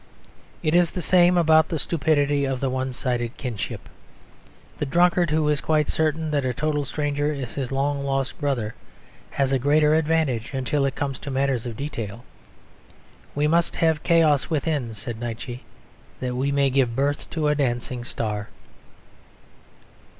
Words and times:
It 0.63 0.73
is 0.73 0.89
the 0.89 1.01
same 1.03 1.37
about 1.37 1.69
the 1.69 1.77
stupidity 1.77 2.43
of 2.43 2.59
the 2.59 2.71
one 2.71 2.91
sided 2.91 3.37
kinship. 3.37 3.87
The 4.79 4.85
drunkard 4.87 5.29
who 5.29 5.47
is 5.47 5.61
quite 5.61 5.89
certain 5.89 6.31
that 6.31 6.43
a 6.43 6.55
total 6.55 6.85
stranger 6.85 7.31
is 7.31 7.53
his 7.53 7.71
long 7.71 8.03
lost 8.03 8.41
brother, 8.41 8.73
has 9.29 9.51
a 9.51 9.59
greater 9.59 9.93
advantage 9.93 10.55
until 10.55 10.85
it 10.85 10.95
comes 10.95 11.19
to 11.19 11.29
matters 11.29 11.67
of 11.67 11.77
detail. 11.77 12.25
"We 13.35 13.45
must 13.47 13.75
have 13.75 14.01
chaos 14.01 14.49
within" 14.49 14.95
said 14.95 15.19
Nietzsche, 15.19 15.65
"that 16.19 16.35
we 16.35 16.51
may 16.51 16.71
give 16.71 16.95
birth 16.95 17.29
to 17.29 17.47
a 17.47 17.53
dancing 17.53 18.03
star." 18.03 18.49